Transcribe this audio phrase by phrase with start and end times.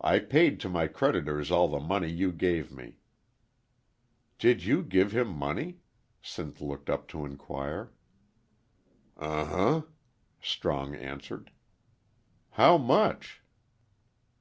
[0.00, 3.00] I paid to my creditors all the money you gave me.'"
[4.38, 5.80] "Did you give him money?"
[6.22, 7.90] Sinth looked up to inquire.
[9.16, 9.82] "Uh huh,"
[10.40, 11.50] Strong answered.
[12.50, 13.42] "How much?"